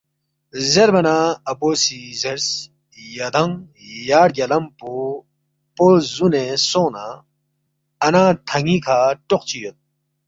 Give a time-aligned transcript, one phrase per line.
[0.71, 1.17] زیربا نہ
[1.51, 2.47] اپو سی زیرس،
[3.15, 3.55] ”یدانگ
[4.07, 4.91] یا رگیالم پو
[5.75, 7.05] پو زُونے سونگ نہ
[8.05, 9.77] اَنا تھن٘ی کھہ ٹوق چی یود